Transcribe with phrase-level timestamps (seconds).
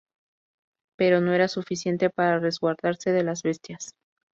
[0.97, 3.93] Pero no era suficiente para resguardarse de las bestias.